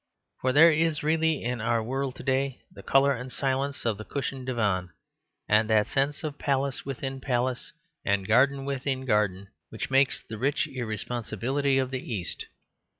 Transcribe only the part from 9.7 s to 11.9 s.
makes the rich irresponsibility